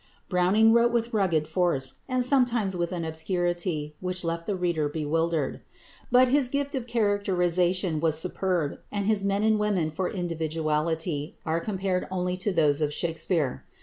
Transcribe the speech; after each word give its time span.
Browning 0.29 0.73
wrote 0.73 0.91
with 0.91 1.13
rugged 1.13 1.47
force, 1.47 2.01
and 2.09 2.25
sometimes 2.25 2.75
with 2.75 2.91
an 2.91 3.05
obscurity 3.05 3.93
which 3.99 4.23
left 4.23 4.47
the 4.47 4.55
reader 4.55 4.89
bewildered. 4.89 5.61
But 6.11 6.29
his 6.29 6.49
gift 6.49 6.73
of 6.73 6.87
characterisation 6.87 7.99
was 7.99 8.17
superb, 8.17 8.79
and 8.91 9.05
his 9.05 9.23
men 9.23 9.43
and 9.43 9.59
women 9.59 9.91
for 9.91 10.07
individuality 10.09 11.37
are 11.45 11.59
comparable 11.61 12.07
only 12.09 12.35
to 12.37 12.51
those 12.51 12.81
of 12.81 12.91
Shakspere. 12.91 13.63